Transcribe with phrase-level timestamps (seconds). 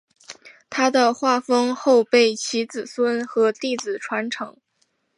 [0.67, 4.57] 他的画风后被其子孙和弟子传承。